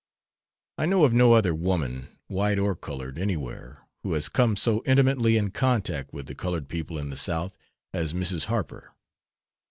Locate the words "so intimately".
4.55-5.37